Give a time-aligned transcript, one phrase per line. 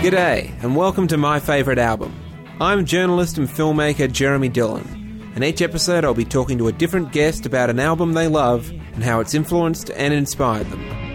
[0.00, 2.18] G'day, and welcome to my favourite album.
[2.58, 7.12] I'm journalist and filmmaker Jeremy Dillon, and each episode I'll be talking to a different
[7.12, 11.09] guest about an album they love and how it's influenced and inspired them.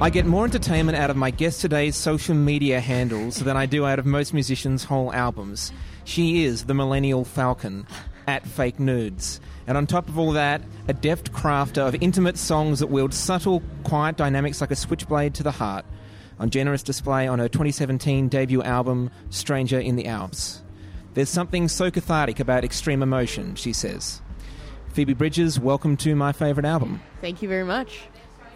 [0.00, 3.84] I get more entertainment out of my guest today's social media handles than I do
[3.84, 5.72] out of most musicians' whole albums.
[6.04, 7.84] She is the Millennial Falcon
[8.28, 9.40] at Fake Nudes.
[9.66, 13.60] And on top of all that, a deft crafter of intimate songs that wield subtle,
[13.82, 15.84] quiet dynamics like a switchblade to the heart,
[16.38, 20.62] on generous display on her 2017 debut album, Stranger in the Alps.
[21.14, 24.22] There's something so cathartic about extreme emotion, she says.
[24.90, 27.02] Phoebe Bridgers, welcome to my favourite album.
[27.20, 28.02] Thank you very much.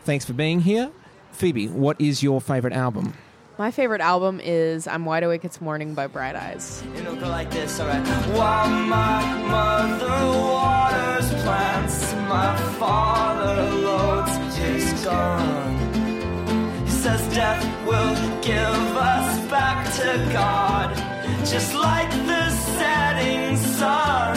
[0.04, 0.92] Thanks for being here.
[1.32, 3.14] Phoebe, what is your favourite album?
[3.58, 6.82] My favorite album is I'm Wide Awake It's Morning by Bright Eyes.
[6.96, 8.06] It'll go like this, alright.
[8.36, 10.08] While my mother
[10.38, 16.84] waters plants, my father loads his gun.
[16.84, 20.96] He says death will give us back to God,
[21.44, 24.36] just like the setting sun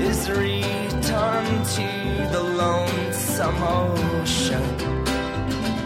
[0.00, 5.03] is returned to the lonesome ocean.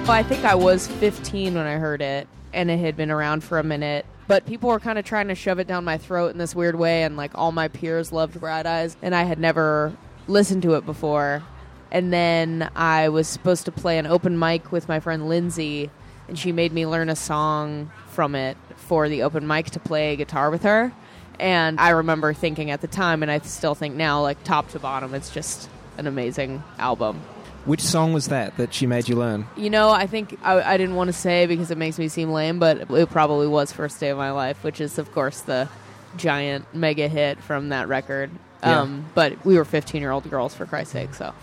[0.09, 3.45] Well, I think I was 15 when I heard it, and it had been around
[3.45, 4.07] for a minute.
[4.27, 6.77] But people were kind of trying to shove it down my throat in this weird
[6.77, 9.93] way, and like all my peers loved Bright Eyes, and I had never
[10.27, 11.43] listened to it before.
[11.91, 15.91] And then I was supposed to play an open mic with my friend Lindsay,
[16.27, 20.17] and she made me learn a song from it for the open mic to play
[20.17, 20.91] guitar with her.
[21.39, 24.79] And I remember thinking at the time, and I still think now, like top to
[24.79, 27.21] bottom, it's just an amazing album.
[27.69, 29.47] Which song was that that she made you learn?
[29.55, 32.33] You know, I think I, I didn't want to say because it makes me seem
[32.33, 35.69] lame, but it probably was First Day of My Life, which is, of course, the
[36.17, 38.31] giant mega hit from that record.
[38.63, 38.81] Yeah.
[38.81, 41.35] Um, but we were 15 year old girls, for Christ's sake, so.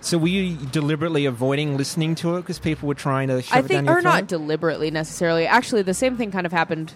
[0.00, 3.58] So were you deliberately avoiding listening to it because people were trying to shove I
[3.58, 5.48] it down think, or not deliberately necessarily.
[5.48, 6.94] Actually, the same thing kind of happened.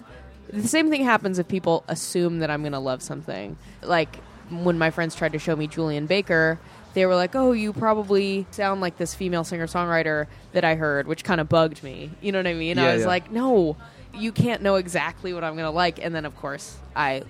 [0.53, 3.57] The same thing happens if people assume that I'm going to love something.
[3.83, 4.17] Like
[4.49, 6.61] when my friends tried to show me Julien Baker,
[6.97, 11.07] they were like, "Oh, you probably sound like this female singer songwriter that I heard,"
[11.07, 12.11] which kind of bugged me.
[12.23, 12.79] You know what I mean?
[12.79, 13.09] Yeah, I was yeah.
[13.09, 13.77] like, "No,
[14.15, 17.23] you can't know exactly what I'm going to like." And then, of course, I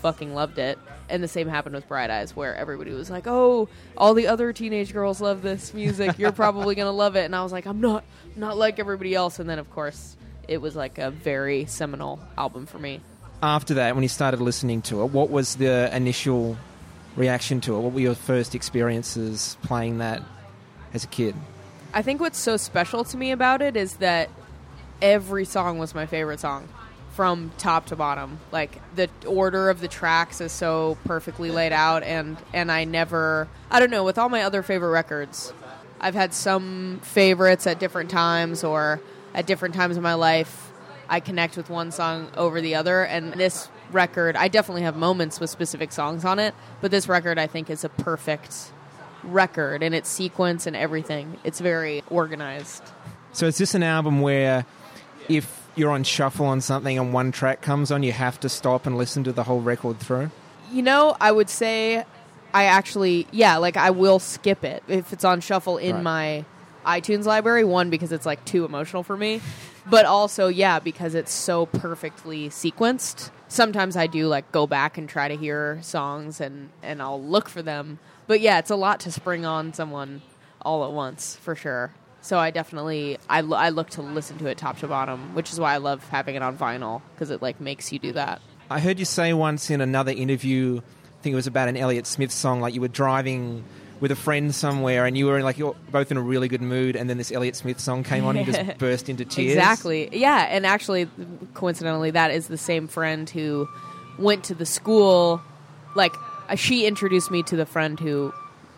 [0.00, 0.78] fucking loved it.
[1.10, 3.68] And the same happened with Bright Eyes, where everybody was like, "Oh,
[3.98, 6.18] all the other teenage girls love this music.
[6.18, 8.02] You're probably gonna love it." And I was like, "I'm not,
[8.34, 10.16] not like everybody else." And then, of course,
[10.48, 13.02] it was like a very seminal album for me.
[13.42, 16.56] After that, when you started listening to it, what was the initial
[17.16, 17.80] reaction to it?
[17.80, 20.22] What were your first experiences playing that
[20.92, 21.34] as a kid?
[21.92, 24.28] I think what's so special to me about it is that
[25.00, 26.68] every song was my favorite song
[27.12, 28.38] from top to bottom.
[28.52, 33.48] Like the order of the tracks is so perfectly laid out and and I never
[33.70, 35.52] I don't know, with all my other favorite records,
[35.98, 39.00] I've had some favorites at different times or
[39.34, 40.70] at different times in my life
[41.08, 45.40] I connect with one song over the other and this record I definitely have moments
[45.40, 48.72] with specific songs on it, but this record I think is a perfect
[49.22, 51.38] record in its sequence and everything.
[51.44, 52.82] It's very organized.
[53.32, 54.64] So is this an album where
[55.28, 58.86] if you're on shuffle on something and one track comes on, you have to stop
[58.86, 60.30] and listen to the whole record through?
[60.72, 62.04] You know, I would say
[62.54, 66.02] I actually, yeah, like I will skip it if it's on shuffle in Right.
[66.04, 66.44] my
[67.00, 67.64] iTunes library.
[67.64, 69.40] One, because it's like too emotional for me,
[69.88, 73.30] but also, yeah, because it's so perfectly sequenced.
[73.48, 77.48] Sometimes I do like go back and try to hear songs and, and I'll look
[77.48, 77.98] for them.
[78.26, 80.22] But yeah, it's a lot to spring on someone
[80.62, 81.92] all at once, for sure.
[82.20, 85.60] So I definitely I, I look to listen to it top to bottom, which is
[85.60, 88.40] why I love having it on vinyl because it like makes you do that.
[88.68, 92.04] I heard you say once in another interview, I think it was about an Elliott
[92.04, 93.62] Smith song, like you were driving
[94.00, 96.60] with a friend somewhere and you were in like you're both in a really good
[96.60, 99.54] mood and then this Elliott Smith song came on and you just burst into tears.
[99.54, 100.08] Exactly.
[100.12, 101.08] Yeah, and actually,
[101.54, 103.68] coincidentally, that is the same friend who
[104.18, 105.40] went to the school.
[105.94, 106.14] Like,
[106.48, 108.32] uh, she introduced me to the friend who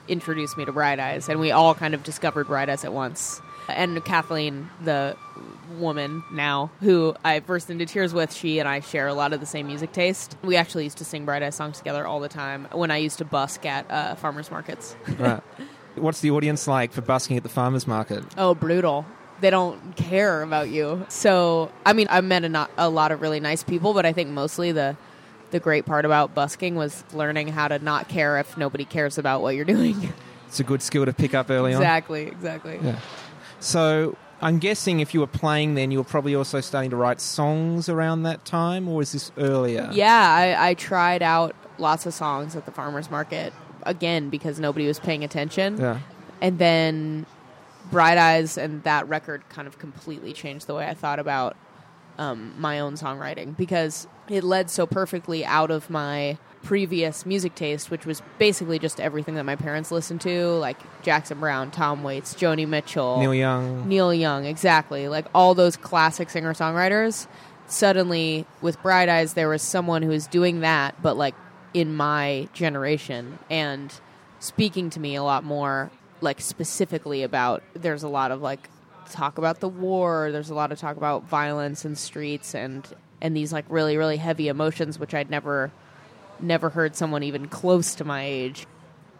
[0.06, 3.40] introduced me to Bright Eyes, and we all kind of discovered Bright Eyes at once.
[3.68, 5.16] And Kathleen, the
[5.78, 9.40] woman now who I burst into tears with, she and I share a lot of
[9.40, 10.36] the same music taste.
[10.42, 13.18] We actually used to sing Bright Eyes songs together all the time when I used
[13.18, 14.96] to busk at uh, farmers markets.
[15.18, 15.42] Right.
[15.94, 18.24] What's the audience like for busking at the farmers market?
[18.36, 19.04] Oh, brutal.
[19.40, 21.06] They don't care about you.
[21.08, 24.12] So, I mean, I met a, not, a lot of really nice people, but I
[24.12, 24.96] think mostly the
[25.50, 29.40] the great part about busking was learning how to not care if nobody cares about
[29.40, 30.12] what you're doing.
[30.46, 31.80] It's a good skill to pick up early on.
[31.80, 32.78] Exactly, exactly.
[32.82, 32.98] Yeah.
[33.60, 37.20] So I'm guessing if you were playing then, you were probably also starting to write
[37.20, 39.88] songs around that time, or was this earlier?
[39.92, 43.52] Yeah, I, I tried out lots of songs at the farmers market
[43.84, 45.78] again because nobody was paying attention.
[45.78, 46.00] Yeah.
[46.40, 47.26] And then
[47.90, 51.56] Bright Eyes and that record kind of completely changed the way I thought about
[52.18, 57.90] um, my own songwriting because it led so perfectly out of my previous music taste,
[57.90, 62.34] which was basically just everything that my parents listened to, like Jackson Browne, Tom Waits,
[62.34, 63.88] Joni Mitchell, Neil Young.
[63.88, 65.08] Neil Young, exactly.
[65.08, 67.26] Like all those classic singer songwriters.
[67.66, 71.34] Suddenly, with Bright Eyes, there was someone who was doing that, but like
[71.74, 73.92] in my generation and
[74.40, 75.90] speaking to me a lot more,
[76.20, 77.62] like specifically about.
[77.74, 78.68] There's a lot of like
[79.10, 80.30] talk about the war.
[80.32, 82.86] There's a lot of talk about violence and streets and
[83.20, 85.70] and these like really really heavy emotions, which I'd never
[86.40, 88.66] never heard someone even close to my age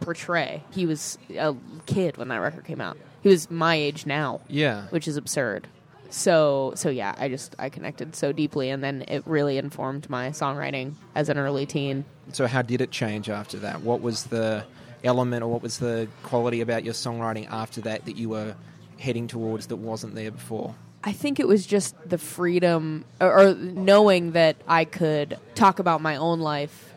[0.01, 0.63] portray.
[0.71, 1.55] He was a
[1.87, 2.97] kid when that record came out.
[3.23, 4.85] He was my age now, Yeah.
[4.91, 5.67] which is absurd.
[6.11, 10.31] So so yeah, I just I connected so deeply and then it really informed my
[10.31, 12.05] songwriting as an early teen.
[12.33, 13.83] So how did it change after that?
[13.83, 14.65] What was the
[15.05, 18.55] element or what was the quality about your songwriting after that that you were
[18.99, 20.75] heading towards that wasn't there before?
[21.05, 26.01] I think it was just the freedom or, or knowing that I could talk about
[26.01, 26.88] my own life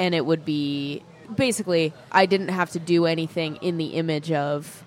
[0.00, 1.02] and it would be
[1.36, 4.82] basically I didn't have to do anything in the image of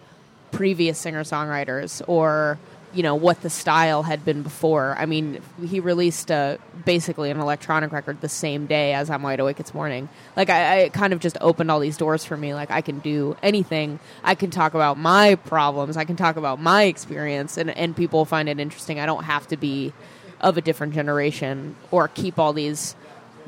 [0.51, 2.59] previous singer songwriters or
[2.93, 4.95] you know what the style had been before.
[4.99, 9.39] I mean, he released uh, basically an electronic record the same day as I'm Wide
[9.39, 10.09] Awake It's Morning.
[10.35, 12.53] Like I, I kind of just opened all these doors for me.
[12.53, 13.99] Like I can do anything.
[14.23, 15.97] I can talk about my problems.
[15.97, 18.99] I can talk about my experience, and and people find it interesting.
[18.99, 19.93] I don't have to be
[20.41, 22.95] of a different generation or keep all these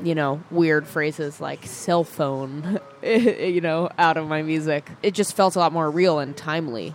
[0.02, 4.88] you know, weird phrases like cell phone, you know, out of my music.
[5.02, 6.94] It just felt a lot more real and timely,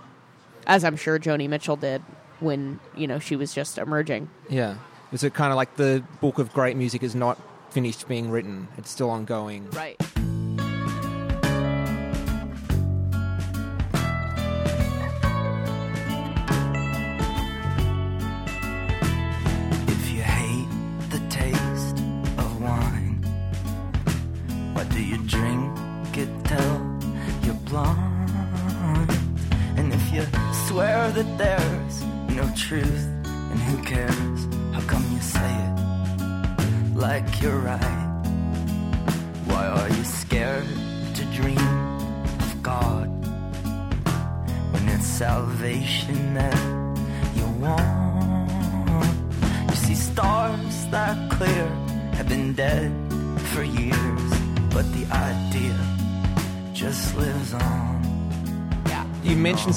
[0.67, 2.01] as I'm sure Joni Mitchell did
[2.39, 4.29] when, you know, she was just emerging.
[4.49, 4.75] Yeah.
[5.11, 7.39] Is it kind of like the book of great music is not
[7.71, 8.67] finished being written?
[8.77, 9.69] It's still ongoing.
[9.71, 9.99] Right.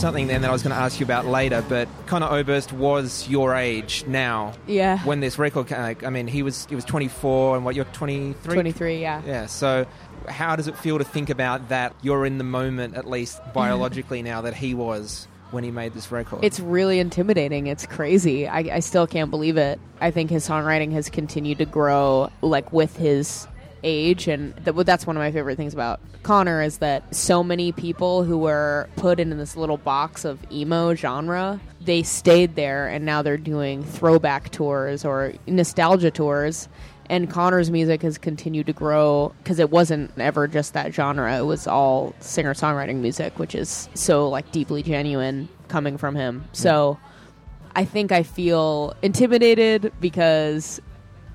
[0.04, 3.26] Something then that I was going to ask you about later, but Conor Oberst was
[3.26, 4.98] your age now Yeah.
[4.98, 5.96] when this record came.
[6.04, 8.52] I mean, he was he was 24, and what you're 23.
[8.52, 9.22] 23, yeah.
[9.24, 9.46] Yeah.
[9.46, 9.86] So,
[10.28, 11.94] how does it feel to think about that?
[12.02, 16.12] You're in the moment, at least biologically, now that he was when he made this
[16.12, 16.40] record.
[16.44, 17.66] It's really intimidating.
[17.66, 18.46] It's crazy.
[18.46, 19.80] I, I still can't believe it.
[20.02, 23.46] I think his songwriting has continued to grow, like with his
[23.84, 27.70] age, and th- that's one of my favorite things about Conor is that so many
[27.70, 33.04] people who were put into this little box of emo genre, they stayed there, and
[33.04, 36.68] now they're doing throwback tours or nostalgia tours.
[37.10, 41.36] And Conor's music has continued to grow because it wasn't ever just that genre.
[41.38, 46.46] It was all singer songwriting music, which is so like deeply genuine coming from him.
[46.52, 46.98] So
[47.76, 50.80] I think I feel intimidated because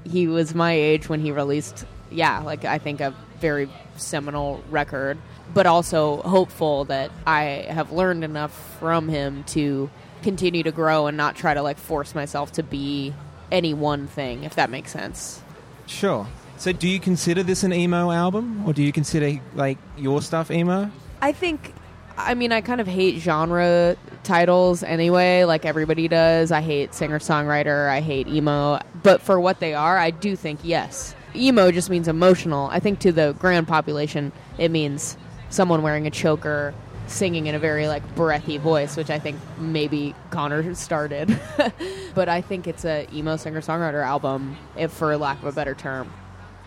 [0.10, 5.18] he was my age when he released, yeah, like I think a very seminal record,
[5.54, 9.90] but also hopeful that I have learned enough from him to
[10.24, 13.14] continue to grow and not try to like force myself to be
[13.52, 15.42] any one thing, if that makes sense.
[15.88, 16.28] sure.
[16.58, 20.52] So, do you consider this an emo album, or do you consider like your stuff
[20.52, 20.92] emo?
[21.22, 21.74] I think
[22.18, 26.52] I mean I kind of hate genre titles anyway, like everybody does.
[26.52, 30.60] I hate singer songwriter, I hate emo, but for what they are, I do think
[30.64, 31.16] yes.
[31.36, 32.68] Emo just means emotional.
[32.72, 35.18] I think to the grand population it means
[35.50, 36.74] someone wearing a choker
[37.08, 41.40] singing in a very like breathy voice, which I think maybe Conor started.
[42.16, 45.74] but I think it's a emo singer songwriter album, if for lack of a better
[45.76, 46.12] term.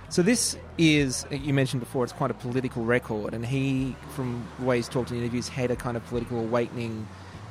[0.09, 2.05] So this is uh, you mentioned before.
[2.05, 5.71] It's quite a political record, and he, from the way he's talked in interviews, had
[5.71, 7.07] a kind of political awakening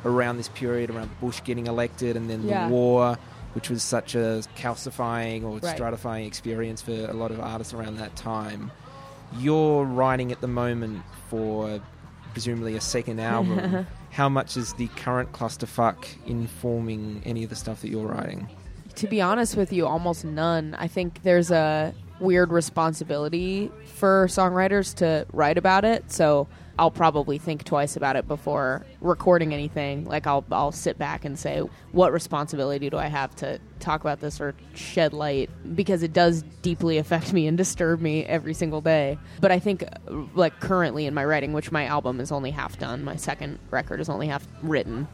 [0.06, 2.68] around this period, around Bush getting elected, and then Yeah.
[2.68, 3.18] the war,
[3.53, 5.77] which was such a calcifying or Right.
[5.77, 8.72] stratifying experience for a lot of artists around that time.
[9.38, 11.79] You're writing at the moment for
[12.34, 13.86] presumably a second album.
[14.12, 18.48] How much is the current clusterfuck informing any of the stuff that you're writing?
[18.96, 20.75] To be honest with you, almost none.
[20.77, 26.12] I think there's a weird responsibility for songwriters to write about it.
[26.12, 26.48] So
[26.80, 30.06] I'll probably think twice about it before recording anything.
[30.06, 31.60] Like I'll I'll sit back and say,
[31.92, 36.44] what responsibility do I have to talk about this or shed light because it does
[36.62, 39.18] deeply affect me and disturb me every single day.
[39.40, 39.84] But I think
[40.36, 44.00] like currently in my writing, which my album is only half done, my second record
[44.00, 45.08] is only half written.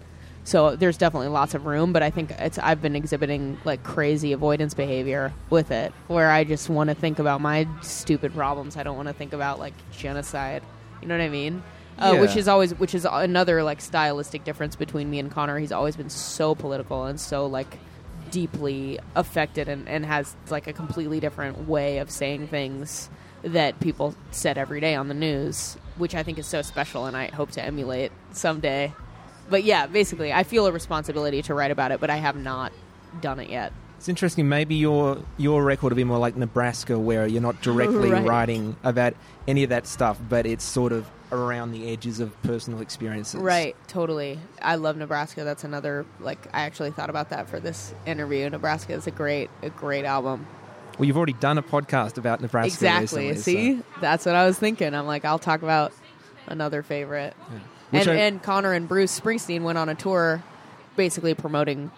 [0.47, 4.31] So there's definitely lots of room, but I think it's I've been exhibiting like crazy
[4.31, 8.77] avoidance behavior with it, where I just want to think about my stupid problems.
[8.77, 10.63] I don't want to think about like genocide.
[11.01, 11.63] You know what I mean?
[11.99, 12.21] Uh, Yeah.
[12.21, 15.57] Which is always which is another like stylistic difference between me and Conor.
[15.59, 17.77] He's always been so political and so like
[18.29, 23.09] deeply affected and, and has like a completely different way of saying things
[23.43, 27.15] that people said every day on the news, which I think is so special and
[27.15, 28.93] I hope to emulate someday.
[29.49, 32.73] But yeah, basically, I feel a responsibility to write about it, but I have not
[33.21, 33.71] done it yet.
[33.97, 34.47] It's interesting.
[34.47, 38.25] Maybe your your record will be more like Nebraska, where you're not directly Right.
[38.25, 39.13] writing about
[39.47, 43.41] any of that stuff, but it's sort of around the edges of personal experiences.
[43.41, 44.39] Right, totally.
[44.61, 45.43] I love Nebraska.
[45.43, 48.49] That's another like I actually thought about that for this interview.
[48.49, 50.45] Nebraska is a great a great album.
[50.97, 52.67] Well, you've already done a podcast about Nebraska.
[52.73, 53.29] exactly.
[53.29, 53.83] recently, See?
[53.99, 54.93] That's what I was thinking.
[54.93, 55.91] I'm like I'll talk about
[56.45, 57.33] another favorite.
[57.89, 60.43] Which and I- and Conor and Bruce Springsteen went on a tour
[60.95, 61.91] basically promoting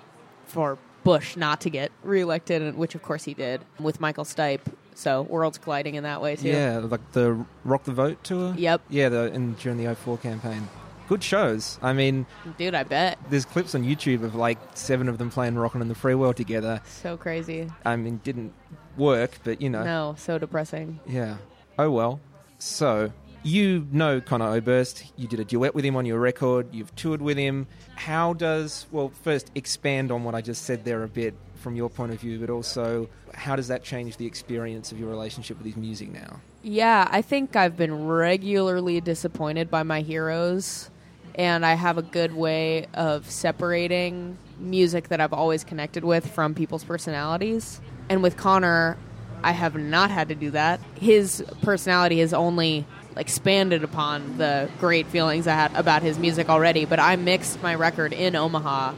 [0.48, 0.78] for
[1.10, 4.62] Bush not to get reelected, which of course he did with Michael Stipe.
[4.94, 6.50] So worlds colliding in that way too.
[6.50, 8.54] yeah, like the Rock the Vote tour.
[8.58, 8.82] Yep.
[8.90, 10.68] Yeah, the, and during the 04 campaign.
[11.08, 11.80] Good shows.
[11.82, 12.26] I mean,
[12.60, 13.18] Dude, I bet.
[13.30, 16.36] there's clips on YouTube of like seven of them playing Rockin' in the Free World
[16.36, 16.82] together.
[16.86, 17.72] So crazy.
[17.84, 18.54] I mean, didn't
[18.98, 19.84] work, but you know.
[19.84, 21.00] No, so depressing.
[21.08, 21.38] Yeah.
[21.80, 22.20] Oh well.
[22.60, 23.12] So
[23.44, 25.12] you know Conor Oberst.
[25.18, 26.74] You did a duet with him on your record.
[26.74, 27.68] You've toured with him.
[27.96, 31.90] How does well first expand on what I just said there a bit from your
[31.90, 35.68] point of view, but also how does that change the experience of your relationship with
[35.68, 36.40] his music now?
[36.64, 40.90] Yeah, I think I've been regularly disappointed by my heroes,
[41.36, 46.54] and I have a good way of separating music that I've always connected with from
[46.54, 47.80] people's personalities.
[48.10, 48.98] And with Conor,
[49.44, 50.82] I have not had to do that.
[50.96, 52.86] His personality has only
[53.18, 57.76] expanded upon the great feelings I had about his music already, but I mixed my
[57.76, 58.94] record in Omaha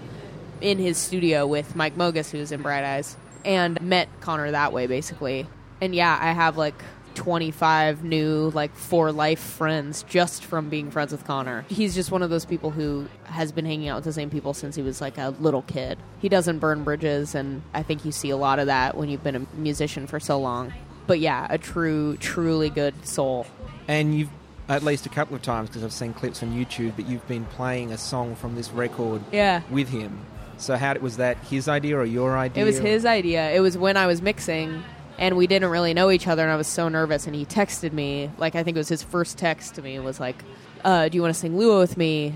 [0.62, 4.88] in his studio with Mike Mogis, who's in Bright Eyes, and met Conor that way,
[4.88, 5.48] basically.
[5.82, 6.76] And yeah, I have like
[7.16, 11.66] 25 new, like, for life friends just from being friends with Conor.
[11.68, 14.54] He's just one of those people who has been hanging out with the same people
[14.54, 15.98] since he was like a little kid.
[16.20, 19.24] He doesn't burn bridges, and I think you see a lot of that when you've
[19.24, 20.74] been a musician for so long.
[21.08, 23.48] But yeah, a true, truly good soul.
[23.88, 24.30] And you've
[24.70, 27.46] at least a couple of times because I've seen clips on YouTube, but you've been
[27.46, 29.62] playing a song from this record Yeah.
[29.70, 30.20] with him.
[30.58, 32.64] So how was that his idea or your idea?
[32.64, 33.50] It was his idea.
[33.52, 34.84] It was when I was mixing,
[35.18, 37.26] and we didn't really know each other, and I was so nervous.
[37.26, 40.20] And he texted me, like I think it was his first text to me, was
[40.20, 40.42] like,
[40.86, 42.36] uh, "Do you want to sing Lua with me?"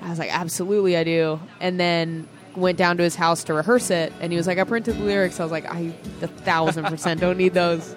[0.00, 3.90] I was like, "Absolutely, I do." And then went down to his house to rehearse
[3.90, 6.86] it, and he was like, "I printed the lyrics." I was like, "I a thousand
[6.86, 7.94] percent don't need those."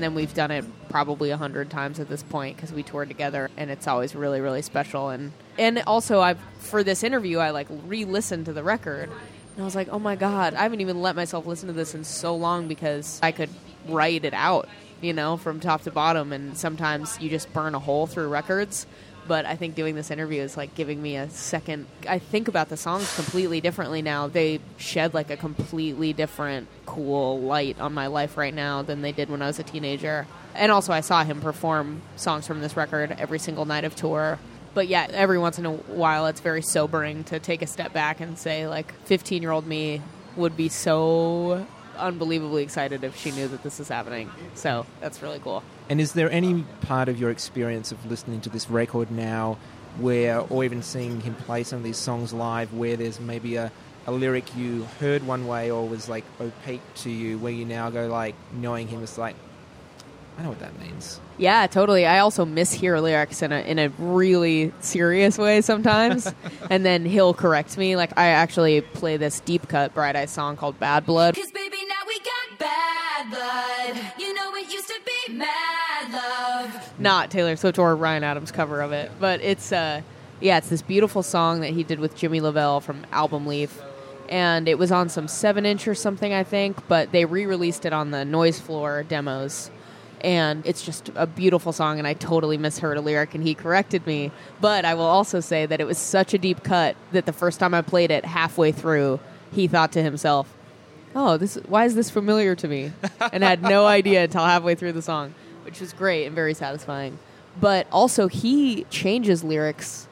[0.00, 3.08] And then we've done it probably a hundred times at this point because we toured
[3.08, 5.10] together, and it's always really, really special.
[5.10, 9.62] And and also, I've for this interview, I like re-listened to the record, and I
[9.62, 12.34] was like, oh my god, I haven't even let myself listen to this in so
[12.34, 13.50] long because I could
[13.88, 14.70] write it out,
[15.02, 16.32] you know, from top to bottom.
[16.32, 18.86] And sometimes you just burn a hole through records.
[19.30, 21.86] But I think doing this interview is like giving me a second.
[22.08, 24.26] I think about the songs completely differently now.
[24.26, 29.12] They shed like a completely different, cool light on my life right now than they
[29.12, 30.26] did when I was a teenager.
[30.56, 34.40] And also, I saw him perform songs from this record every single night of tour.
[34.74, 38.18] But yeah, every once in a while, it's very sobering to take a step back
[38.18, 40.02] and say, like, 15 year old me
[40.34, 44.28] would be so unbelievably excited if she knew that this is happening.
[44.54, 45.62] So that's really cool.
[45.90, 49.58] And is there any part of your experience of listening to this record now
[49.98, 53.72] where, or even seeing him play some of these songs live, where there's maybe a,
[54.06, 57.90] a lyric you heard one way or was like opaque to you, where you now
[57.90, 59.34] go like knowing him is like,
[60.38, 61.20] I know what that means.
[61.38, 62.06] Yeah, totally.
[62.06, 66.32] I also mishear lyrics in a in a really serious way sometimes,
[66.70, 67.96] and then he'll correct me.
[67.96, 71.34] Like I actually play this deep cut Bright Eyes song called Bad Blood.
[71.34, 74.12] Cause baby, now we got bad blood.
[74.18, 74.59] You know it used to be
[75.30, 76.92] mad love.
[76.98, 80.02] Not Taylor Swift or Ryan Adams cover of it, but it's uh
[80.40, 83.80] yeah, it's this beautiful song that he did with Jimmy LaValle from Album Leaf.
[84.30, 87.84] And it was on some seven inch or something, I think, but they re released
[87.84, 89.70] it on the Noise Floor demos.
[90.22, 94.06] And it's just a beautiful song, and I totally misheard a lyric, and he corrected
[94.06, 94.30] me.
[94.60, 97.58] But I will also say that it was such a deep cut that the first
[97.58, 99.18] time I played it, halfway through,
[99.52, 100.54] he thought to himself,
[101.14, 102.92] "Oh, this why is this familiar to me?"
[103.32, 107.18] and had no idea until halfway through the song, which was great and very satisfying.
[107.60, 110.06] But also, he changes lyrics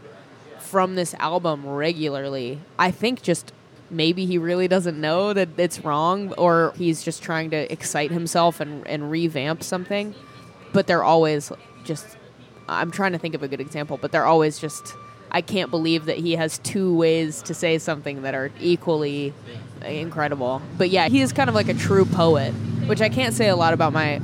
[0.59, 2.61] from this album regularly.
[2.79, 3.53] I think just
[3.91, 8.61] maybe he really doesn't know that it's wrong, or he's just trying to excite himself
[8.61, 10.15] and, and revamp something.
[10.73, 11.53] But they're always
[11.85, 12.17] just.
[12.69, 14.95] I'm trying to think of a good example, but they're always just.
[15.31, 19.35] I can't believe that he has two ways to say something that are equally
[19.85, 20.63] incredible.
[20.77, 22.53] But yeah, he is kind of like a true poet,
[22.87, 24.21] which I can't say a lot about my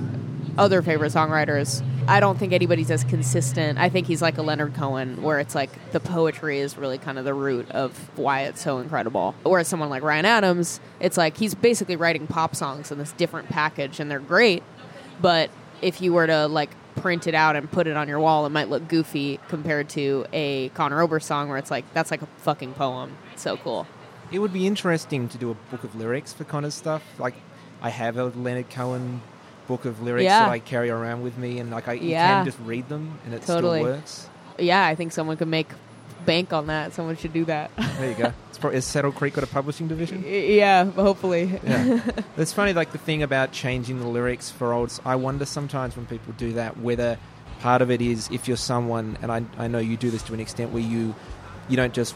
[0.57, 1.83] other favorite songwriters.
[2.07, 3.79] I don't think anybody's as consistent.
[3.79, 7.19] I think he's like a Leonard Cohen, where it's like the poetry is really kind
[7.19, 9.35] of the root of why it's so incredible.
[9.43, 13.49] Whereas someone like Ryan Adams, it's like he's basically writing pop songs in this different
[13.49, 14.63] package, and they're great.
[15.21, 18.45] But if you were to like print it out and put it on your wall,
[18.45, 22.21] it might look goofy compared to a Conor Oberst song, where it's like that's like
[22.21, 23.17] a fucking poem.
[23.33, 23.87] It's so cool.
[24.33, 27.03] It would be interesting to do a book of lyrics for Conor's stuff.
[27.19, 27.35] Like,
[27.83, 29.21] I have a Leonard Cohen
[29.69, 30.41] book of lyrics Yeah.
[30.41, 32.37] that I carry around with me, and like I Yeah.
[32.37, 33.81] can just read them, and it Totally.
[33.81, 34.29] still works.
[34.59, 35.69] Yeah, I think someone could make
[36.27, 36.93] bank on that.
[36.95, 37.71] Someone should do that.
[37.99, 38.33] There you go.
[38.55, 40.25] It's probably, has Saddle Creek got a publishing division?
[40.27, 41.59] yeah, hopefully.
[41.65, 42.01] Yeah.
[42.37, 44.97] it's funny, like the thing about changing the lyrics for old.
[45.05, 47.19] I wonder sometimes when people do that whether
[47.61, 50.35] part of it is if you're someone, and I, I know you do this to
[50.35, 51.15] an extent where you
[51.69, 52.15] you don't just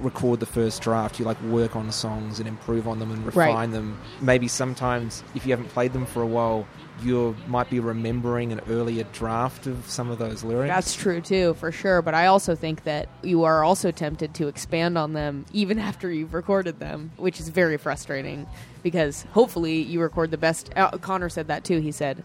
[0.00, 1.18] record the first draft.
[1.18, 3.48] You like work on songs and improve on them and Right.
[3.48, 3.98] refine them.
[4.20, 6.66] Maybe sometimes if you haven't played them for a while,
[7.02, 10.72] you might be remembering an earlier draft of some of those lyrics.
[10.74, 12.00] That's true too, for sure.
[12.02, 16.10] But I also think that you are also tempted to expand on them even after
[16.10, 18.46] you've recorded them, which is very frustrating
[18.82, 20.70] because hopefully you record the best.
[20.76, 21.80] Uh, Conor said that too.
[21.80, 22.24] He said,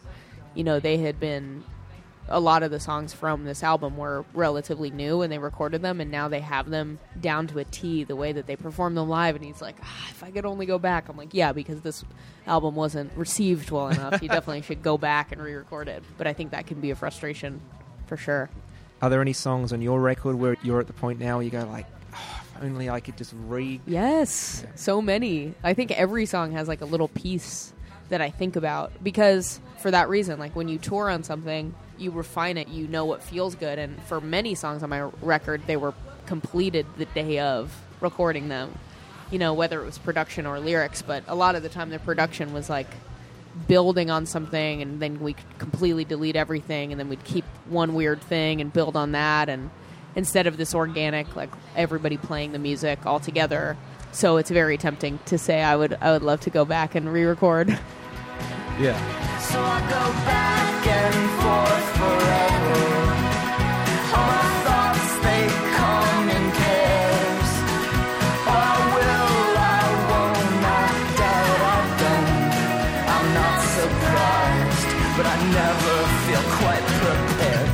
[0.56, 1.64] you know, they had been
[2.30, 6.02] a lot of the songs from this album were relatively new and they recorded them,
[6.02, 9.10] and now they have them down to a T the way that they perform them
[9.10, 9.36] live.
[9.36, 12.04] And he's like, ah, if I could only go back, I'm like, yeah, because this
[12.46, 14.22] album wasn't received well enough.
[14.22, 16.04] You definitely should go back and re-record it.
[16.18, 17.62] But I think that can be a frustration
[18.08, 18.50] for sure.
[19.02, 21.52] Are there any songs on your record where you're at the point now where you
[21.52, 25.54] go like, oh, if only I could just re Yes, so many.
[25.64, 27.74] I think every song has like a little piece
[28.10, 32.12] that I think about because for that reason, like when you tour on something, you
[32.12, 33.80] refine it, you know what feels good.
[33.80, 35.94] And for many songs on my record, they were
[36.26, 38.78] completed the day of recording them.
[39.32, 42.00] You know, whether it was production or lyrics, but a lot of the time the
[42.00, 42.88] production was like
[43.68, 47.96] building on something and then we could completely delete everything and then we'd keep one
[47.96, 49.72] weird thing and build on that and
[50.16, 53.76] instead of this organic like everybody playing the music all together
[54.12, 57.12] so it's very tempting to say i would i would love to go back and
[57.12, 57.80] re-record
[58.80, 59.37] Yeah.
[59.52, 62.84] So I go back and forth forever.
[64.18, 65.44] All my thoughts, they
[65.80, 67.52] come in pairs.
[68.44, 70.88] I will, I won't, I
[71.22, 72.32] doubt I don't.
[73.16, 75.94] I'm not surprised, but I never
[76.26, 77.70] feel quite prepared.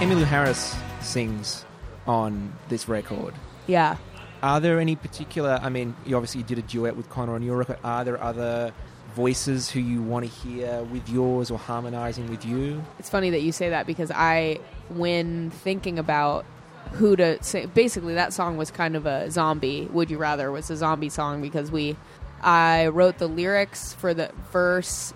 [0.00, 1.64] Emmylou Harris sings
[2.06, 3.34] on this record.
[3.66, 3.96] yeah
[4.42, 5.58] Are there any particular?
[5.62, 7.78] I mean, you obviously did a duet with Conor on your record.
[7.84, 8.72] Are there other
[9.14, 12.82] voices who you want to hear with yours or harmonizing with you?
[12.98, 16.44] it's funny that you say that because i when thinking about
[16.92, 20.70] who to say basically that song was kind of a zombie would you rather was
[20.70, 21.96] a zombie song because we
[22.42, 25.12] i wrote the lyrics for the verse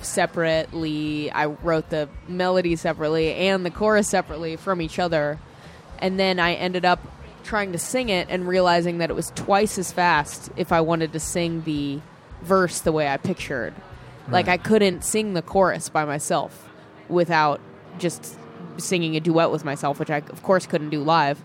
[0.00, 5.38] separately i wrote the melody separately and the chorus separately from each other
[5.98, 7.00] and then i ended up
[7.42, 11.12] trying to sing it and realizing that it was twice as fast if i wanted
[11.12, 12.00] to sing the
[12.44, 13.74] verse the way i pictured.
[14.28, 16.70] Like i couldn't sing the chorus by myself
[17.08, 17.60] without
[17.98, 18.36] just
[18.78, 21.42] singing a duet with myself which i of course couldn't do live.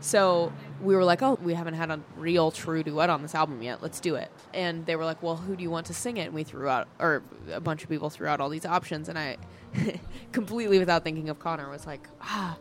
[0.00, 3.62] So we were like, oh, we haven't had a real true duet on this album
[3.62, 3.82] yet.
[3.82, 4.30] Let's do it.
[4.52, 6.26] And they were like, well, who do you want to sing it?
[6.26, 9.08] And we threw out, or a bunch of people threw out all these options.
[9.08, 9.36] And I,
[10.32, 12.56] completely without thinking of Conor, was like, ah,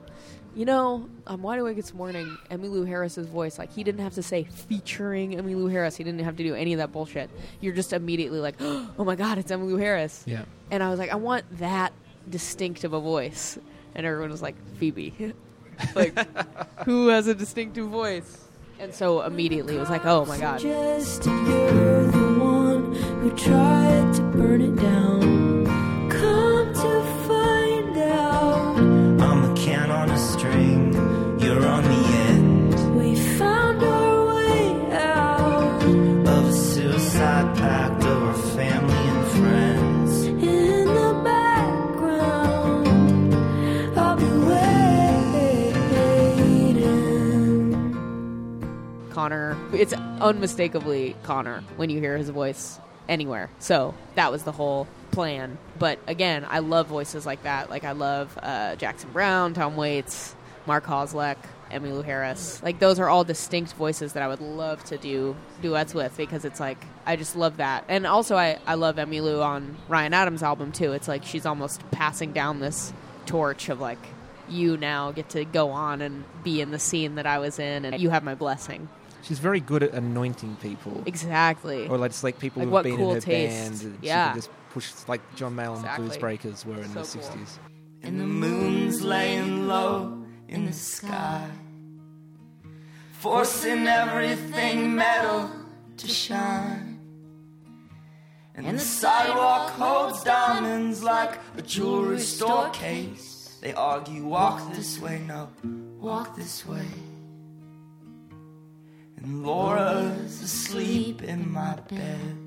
[0.55, 4.23] You know, on Wide Awake It's Morning, Emmylou Harris's voice, like, he didn't have to
[4.23, 5.95] say featuring Emmylou Harris.
[5.95, 7.29] He didn't have to do any of that bullshit.
[7.59, 10.23] You're just immediately like, oh my god, it's Emmylou Harris.
[10.27, 10.45] Yeah.
[10.69, 11.93] And I was like, I want that
[12.29, 13.57] distinctive of a voice.
[13.95, 15.33] And everyone was like, Phoebe.
[15.95, 16.17] like,
[16.85, 18.39] who has a distinctive voice?
[18.79, 20.59] And so immediately it was like, oh my god.
[20.59, 25.65] Just you're the one who tried to burn it down.
[26.09, 27.12] Come to
[49.13, 49.55] Conor.
[49.73, 53.49] It's unmistakably Conor when you hear his voice anywhere.
[53.59, 55.57] So that was the whole plan.
[55.77, 57.69] But again, I love voices like that.
[57.69, 61.37] Like I love uh, Jackson Browne, Tom Waits, Mark Kozelek,
[61.71, 62.61] Emmylou Harris.
[62.63, 66.45] Like those are all distinct voices that I would love to do duets with because
[66.45, 67.85] it's like I just love that.
[67.87, 70.93] And also I, I love Emmylou on Ryan Adams' album too.
[70.93, 72.93] It's like she's almost passing down this
[73.25, 73.99] torch of like
[74.49, 77.85] you now get to go on and be in the scene that I was in
[77.85, 78.89] and you have my blessing.
[79.23, 81.01] She's very good at anointing people.
[81.05, 81.87] Exactly.
[81.87, 83.81] Or like, just like people Like, who've been cool in her taste.
[83.81, 83.81] band.
[83.95, 84.25] and Yeah.
[84.27, 87.19] She can just push, like John Mayall and the Blues Breakers were in the So
[87.19, 87.29] cool.
[87.29, 87.57] 60s.
[88.03, 91.49] And the moon's laying low in the sky,
[93.13, 95.49] forcing everything metal
[95.97, 96.99] to shine.
[98.55, 103.57] And the sidewalk holds diamonds like a jewelry store case.
[103.61, 105.49] They argue, walk this way, no,
[105.99, 106.85] walk this way.
[109.23, 112.37] And Laura's asleep in my bed.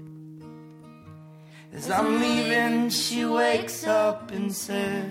[1.72, 5.10] As I'm leaving, she wakes up and says,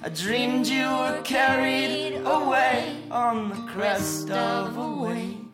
[0.00, 5.44] I dreamed you were carried away on the crest of a wave.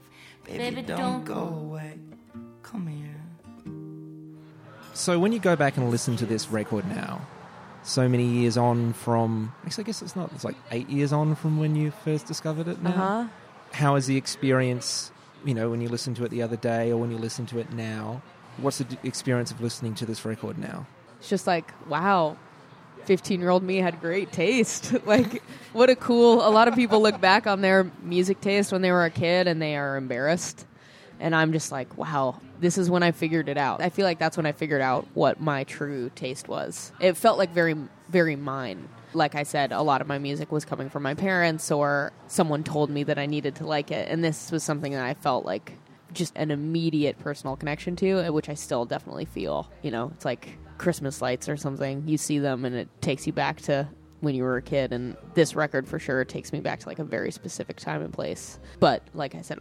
[0.44, 1.98] Baby, don't go away.
[2.62, 3.22] Come here.
[4.92, 7.26] So when you go back and listen to this record now,
[7.82, 11.34] so many years on from, actually, I guess it's not, it's like eight years on
[11.34, 12.90] from when you first discovered it now.
[12.90, 13.26] Uh huh.
[13.72, 15.10] How is the experience,
[15.44, 17.58] you know, when you listened to it the other day or when you listen to
[17.58, 18.22] it now?
[18.56, 20.86] What's the experience of listening to this record now?
[21.18, 22.36] It's just like, wow,
[23.04, 24.94] 15 year old me had great taste.
[25.06, 26.46] like, what a cool.
[26.46, 29.46] A lot of people look back on their music taste when they were a kid
[29.46, 30.66] and they are embarrassed.
[31.20, 33.80] And I'm just like, wow, this is when I figured it out.
[33.80, 36.92] I feel like that's when I figured out what my true taste was.
[37.00, 37.76] It felt like very,
[38.14, 38.88] very mine.
[39.12, 42.62] Like I said, a lot of my music was coming from my parents or someone
[42.62, 44.08] told me that I needed to like it.
[44.08, 45.72] And this was something that I felt like
[46.12, 49.68] just an immediate personal connection to, uh, which I still definitely feel.
[49.82, 52.04] You know, it's like Christmas lights or something.
[52.06, 53.88] You see them and it takes you back to
[54.20, 54.92] when you were a kid.
[54.92, 58.12] And this record for sure takes me back to like a very specific time and
[58.12, 58.60] place.
[58.78, 59.58] But like I said,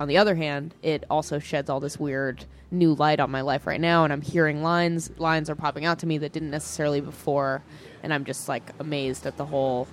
[0.00, 3.66] on the other hand, it also sheds all this weird new light on my life
[3.66, 5.10] right now, and I'm hearing lines.
[5.18, 7.62] Lines are popping out to me that didn't necessarily before,
[8.02, 9.88] and I'm just like amazed at the whole.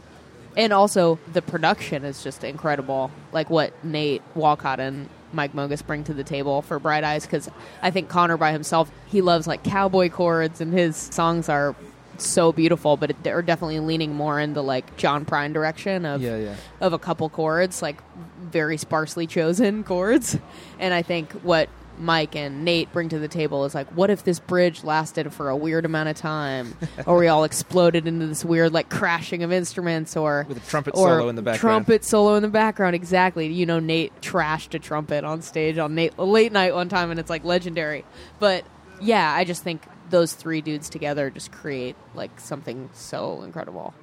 [0.57, 3.11] And also, the production is just incredible.
[3.31, 7.49] Like what Nate Walcott and Mike Mogis bring to the table for Bright Eyes, because
[7.81, 11.75] I think Conor by himself, he loves like cowboy chords, and his songs are
[12.23, 16.21] so beautiful, but it, they're definitely leaning more in the like John Prine direction of
[16.21, 16.55] Yeah, yeah.
[16.79, 18.01] of a couple chords, like
[18.39, 20.37] very sparsely chosen chords.
[20.79, 24.23] And I think what Mike and Nate bring to the table is like, what if
[24.23, 26.75] this bridge lasted for a weird amount of time,
[27.05, 30.95] or we all exploded into this weird like crashing of instruments, or With a trumpet
[30.95, 31.85] solo in the background.
[31.85, 33.47] Trumpet solo in the background, exactly.
[33.47, 37.19] You know, Nate trashed a trumpet on stage on Nate late night one time, and
[37.19, 38.03] it's like legendary.
[38.39, 38.65] But
[39.01, 43.93] yeah, I just think those three dudes together just create like something so incredible.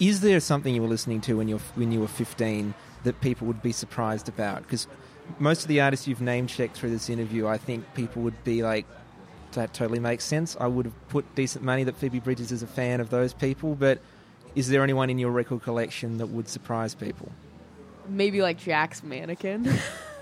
[0.00, 3.20] Is there something you were listening to when you were, when you were 15 that
[3.20, 4.62] people would be surprised about?
[4.62, 4.86] Because
[5.38, 8.62] most of the artists you've name checked through this interview, I think people would be
[8.62, 8.86] like,
[9.52, 10.56] that totally makes sense.
[10.58, 13.74] I would have put decent money that Phoebe Bridgers is a fan of those people,
[13.74, 14.00] but
[14.54, 17.30] is there anyone in your record collection that would surprise people?
[18.08, 19.72] Maybe like Jack's mannequin.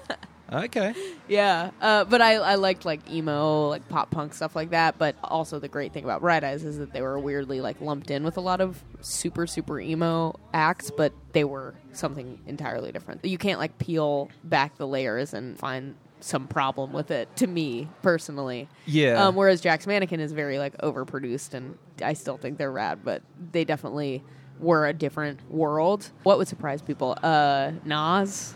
[0.53, 0.95] Okay.
[1.29, 4.99] Yeah, uh, but I, I liked like emo, like pop punk stuff like that.
[4.99, 8.11] But also the great thing about Bright Eyes is that they were weirdly like lumped
[8.11, 13.25] in with a lot of super super emo acts, but they were something entirely different.
[13.25, 17.35] You can't like peel back the layers and find some problem with it.
[17.37, 19.27] To me personally, Yeah.
[19.29, 23.23] Um, whereas Jack's Mannequin is very like overproduced, and I still think they're rad, but
[23.53, 24.23] they definitely
[24.59, 26.11] were a different world.
[26.25, 27.17] What would surprise people?
[27.23, 28.55] Uh, Nas.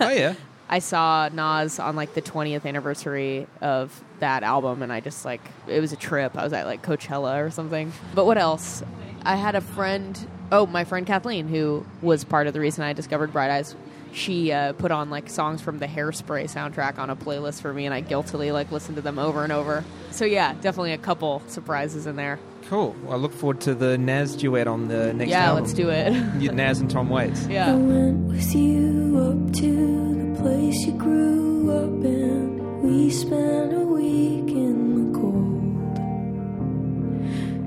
[0.00, 0.34] oh, yeah.
[0.72, 5.40] I saw Nas on like the 20th anniversary of that album, and I just like
[5.66, 6.38] it was a trip.
[6.38, 7.92] I was at like Coachella or something.
[8.14, 8.84] But what else?
[9.24, 10.16] I had a friend.
[10.52, 13.74] Oh, my friend Kathleen, who was part of the reason I discovered Bright Eyes.
[14.12, 17.86] She uh, put on like songs from the Hairspray soundtrack on a playlist for me,
[17.86, 19.84] and I guiltily like listened to them over and over.
[20.12, 22.38] So yeah, definitely a couple surprises in there.
[22.70, 22.94] Cool.
[23.02, 25.64] Well, I look forward to the Nas duet on the next yeah, album.
[25.64, 26.12] let's do it.
[26.40, 27.48] You- Nas and Tom Waits.
[27.48, 27.66] Yeah.
[27.66, 27.74] I yeah.
[27.74, 32.82] went with you up to the place you grew up in.
[32.84, 35.98] We spent a week in the cold.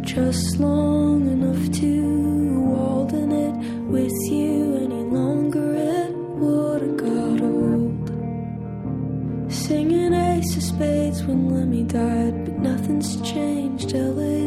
[0.05, 3.55] Just long enough to walden it
[3.91, 5.73] with you any longer.
[5.75, 8.09] It would have got old.
[9.51, 13.91] Singing Ace of Spades when Lemmy died, but nothing's changed.
[13.93, 14.42] LA's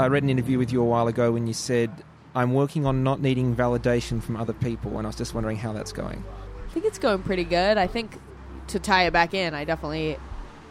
[0.00, 1.90] I read an interview with you a while ago when you said,
[2.32, 5.72] I'm working on not needing validation from other people, and I was just wondering how
[5.72, 6.22] that's going.
[6.68, 7.76] I think it's going pretty good.
[7.76, 8.16] I think
[8.68, 10.16] to tie it back in, I definitely,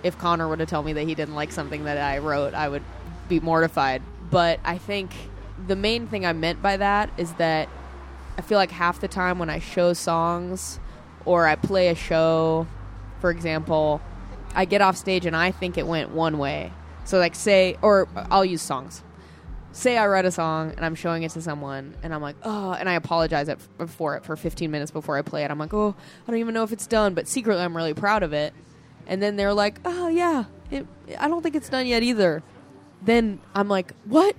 [0.02, 2.70] if Conor were to tell me that he didn't like something that I wrote, I
[2.70, 2.84] would
[3.28, 4.02] be mortified.
[4.32, 5.12] But I think
[5.68, 7.68] the main thing I meant by that is that
[8.38, 10.80] I feel like half the time when I show songs
[11.26, 12.66] or I play a show,
[13.20, 14.00] for example,
[14.56, 16.72] I get off stage and I think it went one way.
[17.04, 19.04] So, like, say, or I'll use songs
[19.72, 22.72] say I write a song and I'm showing it to someone and I'm like, oh,
[22.72, 25.52] and I apologize it, for it for 15 minutes before I play it.
[25.52, 25.96] I'm like, oh,
[26.28, 28.54] I don't even know if it's done, but secretly I'm really proud of it.
[29.06, 30.86] And then they're like, oh, yeah, it,
[31.18, 32.44] I don't think it's done yet either.
[33.02, 34.36] Then I'm like, what?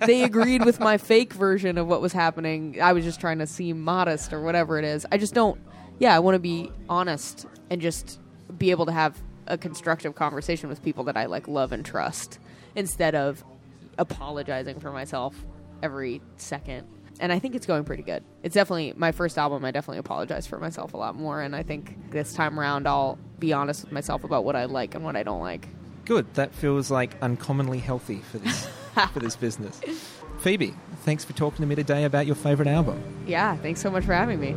[0.00, 2.80] they agreed with my fake version of what was happening.
[2.80, 5.06] I was just trying to seem modest or whatever it is.
[5.12, 5.60] I just don't,
[5.98, 8.18] yeah, I want to be honest and just
[8.56, 12.38] be able to have a constructive conversation with people that I like love and trust
[12.74, 13.44] instead of
[13.98, 15.34] apologizing for myself
[15.82, 16.86] every second.
[17.20, 18.24] And I think it's going pretty good.
[18.42, 19.64] It's definitely my first album.
[19.64, 21.40] I definitely apologize for myself a lot more.
[21.40, 24.94] And I think this time around, I'll be honest with myself about what I like
[24.94, 25.68] and what I don't like.
[26.04, 26.32] Good.
[26.34, 28.68] That feels like uncommonly healthy for this
[29.12, 29.80] for this business.
[30.38, 33.02] Phoebe, thanks for talking to me today about your favorite album.
[33.26, 34.54] Yeah, thanks so much for having me.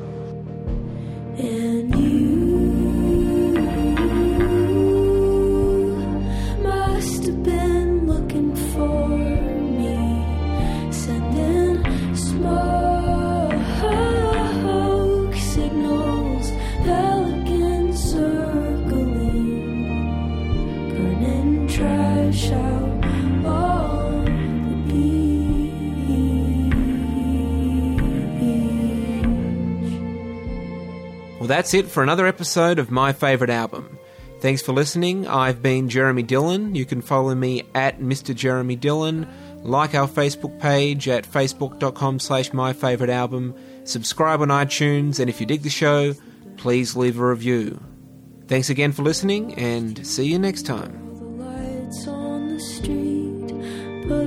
[31.48, 33.98] Well, that's it for another episode of My Favourite Album.
[34.42, 35.30] Thanks for listening.
[35.30, 36.76] I've been Jeremy Dillon.
[36.76, 38.36] You can follow me at Mr.
[38.36, 39.26] Jeremy Dillon.
[39.64, 43.56] Like our Facebook page at facebook.com slash my favourite album.
[43.86, 46.16] Subscribe on iTunes, and if you dig the show,
[46.58, 47.82] please leave a review.
[48.50, 51.02] Thanks again for listening, and see you next time.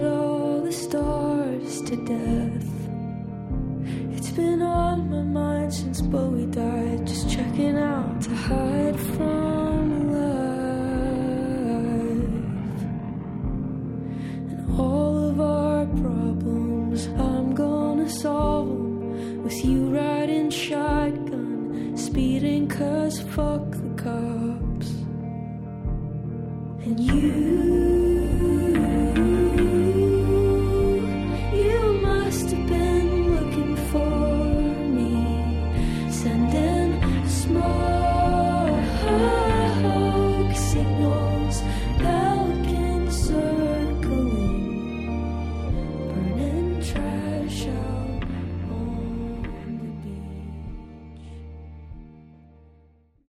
[0.06, 1.82] all the stars.
[8.50, 8.79] high